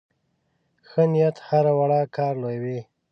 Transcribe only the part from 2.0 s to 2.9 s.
کار لویوي.